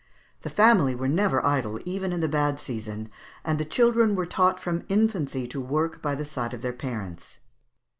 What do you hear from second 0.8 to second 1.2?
were